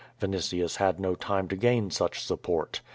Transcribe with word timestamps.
Vinitius 0.19 0.77
had 0.77 0.99
no 0.99 1.13
time 1.13 1.47
to 1.47 1.55
gain 1.55 1.91
such 1.91 2.25
support. 2.25 2.81